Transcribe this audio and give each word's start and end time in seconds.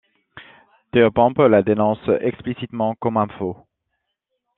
Théopompe 0.91 1.37
la 1.47 1.61
dénonce 1.61 2.09
explicitement 2.23 2.95
comme 2.95 3.17
un 3.17 3.27
faux. 3.37 3.67